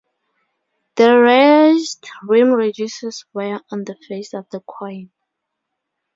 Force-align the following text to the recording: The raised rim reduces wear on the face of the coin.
The 0.95 1.15
raised 1.19 2.07
rim 2.23 2.49
reduces 2.49 3.23
wear 3.33 3.61
on 3.69 3.83
the 3.83 3.95
face 4.07 4.33
of 4.33 4.49
the 4.49 4.61
coin. 4.61 5.11